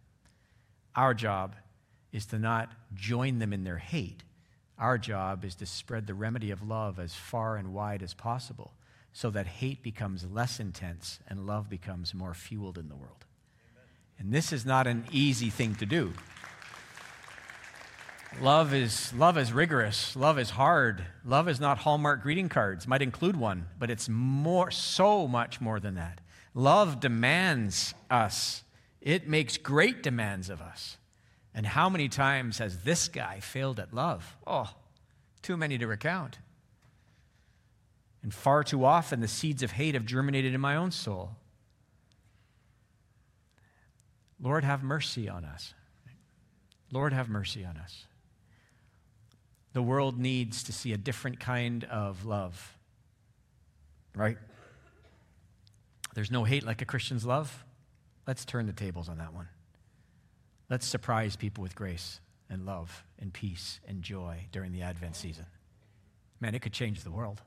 [0.96, 1.56] Our job
[2.12, 4.24] is to not join them in their hate.
[4.78, 8.74] Our job is to spread the remedy of love as far and wide as possible
[9.14, 13.26] so that hate becomes less intense and love becomes more fueled in the world.
[13.72, 13.86] Amen.
[14.20, 16.14] And this is not an easy thing to do.
[18.40, 20.16] Love is, love is rigorous.
[20.16, 21.04] Love is hard.
[21.26, 22.88] Love is not Hallmark greeting cards.
[22.88, 26.22] Might include one, but it's more, so much more than that.
[26.54, 28.64] Love demands us.
[29.02, 30.98] It makes great demands of us.
[31.54, 34.38] And how many times has this guy failed at love?
[34.48, 34.70] Oh,
[35.42, 36.40] too many to recount.
[38.24, 41.32] And far too often, the seeds of hate have germinated in my own soul.
[44.40, 45.74] Lord, have mercy on us.
[46.92, 48.06] Lord, have mercy on us.
[49.74, 52.78] The world needs to see a different kind of love,
[54.16, 54.38] right?
[56.14, 57.64] There's no hate like a Christian's love.
[58.28, 59.48] Let's turn the tables on that one.
[60.70, 62.20] Let's surprise people with grace
[62.50, 65.46] and love and peace and joy during the Advent season.
[66.40, 67.42] Man, it could change the world.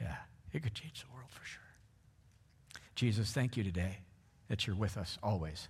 [0.00, 0.16] Yeah,
[0.52, 1.60] it could change the world for sure.
[2.94, 3.98] Jesus, thank you today
[4.48, 5.68] that you're with us always.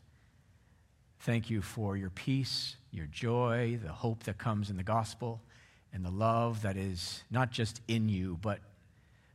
[1.22, 5.40] Thank you for your peace, your joy, the hope that comes in the gospel,
[5.92, 8.58] and the love that is not just in you, but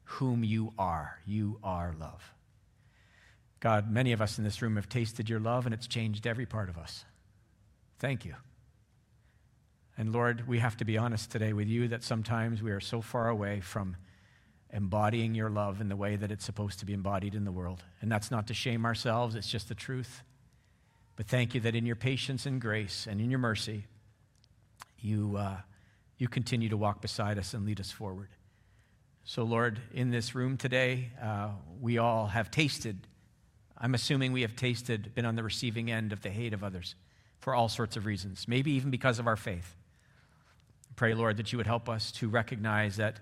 [0.04, 1.20] whom you are.
[1.26, 2.34] You are love.
[3.62, 6.46] God, many of us in this room have tasted your love, and it's changed every
[6.46, 7.06] part of us.
[8.00, 8.36] Thank you.
[9.98, 13.00] And Lord, we have to be honest today with you that sometimes we are so
[13.00, 13.96] far away from
[14.74, 17.82] embodying your love in the way that it's supposed to be embodied in the world.
[18.02, 20.22] And that's not to shame ourselves, it's just the truth.
[21.18, 23.86] But thank you that in your patience and grace and in your mercy,
[25.00, 25.58] you, uh,
[26.18, 28.30] you continue to walk beside us and lead us forward.
[29.24, 31.50] So, Lord, in this room today, uh,
[31.82, 33.08] we all have tasted,
[33.78, 36.96] I'm assuming we have tasted, been on the receiving end of the hate of others
[37.40, 39.76] for all sorts of reasons, maybe even because of our faith.
[40.96, 43.20] Pray, Lord, that you would help us to recognize that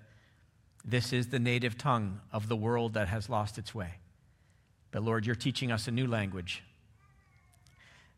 [0.84, 3.96] this is the native tongue of the world that has lost its way.
[4.92, 6.62] But Lord, you're teaching us a new language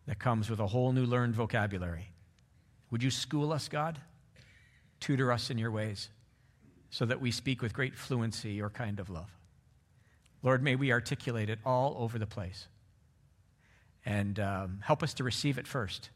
[0.08, 2.10] that comes with a whole new learned vocabulary.
[2.90, 4.00] Would you school us, God?
[5.00, 6.10] Tutor us in your ways
[6.90, 9.30] so that we speak with great fluency your kind of love.
[10.42, 12.68] Lord, may we articulate it all over the place.
[14.06, 16.10] And um, help us to receive it first.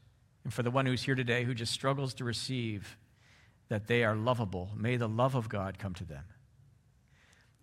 [0.44, 2.98] And for the one who's here today who just struggles to receive
[3.68, 6.24] that they are lovable, may the love of God come to them.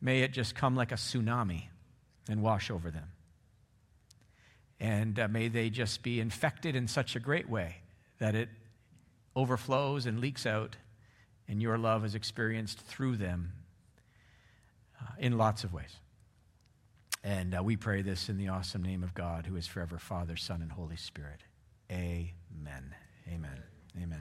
[0.00, 1.64] May it just come like a tsunami
[2.28, 3.08] and wash over them.
[4.80, 7.76] And uh, may they just be infected in such a great way
[8.18, 8.48] that it
[9.34, 10.76] overflows and leaks out
[11.48, 13.52] and your love is experienced through them
[15.00, 15.96] uh, in lots of ways.
[17.24, 20.36] And uh, we pray this in the awesome name of God, who is forever Father,
[20.36, 21.40] Son, and Holy Spirit.
[21.90, 22.94] Amen.
[23.26, 23.62] Amen.
[24.00, 24.16] Amen.